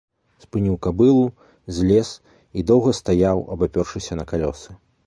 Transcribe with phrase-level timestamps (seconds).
[0.43, 1.25] Спыніў кабылу,
[1.81, 2.09] злез
[2.59, 4.69] і доўга стаяў, абапёршыся на калёсы.